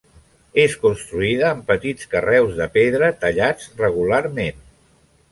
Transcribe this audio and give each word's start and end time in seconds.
És 0.61 0.75
construïda 0.83 1.43
amb 1.49 1.67
petits 1.67 2.09
carreus 2.13 2.57
de 2.61 2.67
pedra, 2.77 3.09
tallats 3.25 3.67
regularment. 3.83 4.65